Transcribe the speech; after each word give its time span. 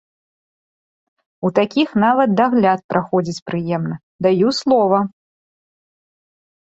У 1.49 1.49
такіх 1.57 1.89
нават 2.03 2.29
дагляд 2.39 2.79
праходзіць 2.93 3.43
прыемна, 3.51 3.95
даю 4.27 4.49
слова! 4.61 4.99